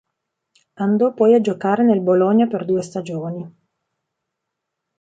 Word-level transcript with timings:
Andò 0.79 1.13
poi 1.13 1.35
a 1.35 1.41
giocare 1.41 1.83
nel 1.83 2.01
Bologna 2.01 2.47
per 2.47 2.65
due 2.65 2.81
stagioni. 2.81 3.47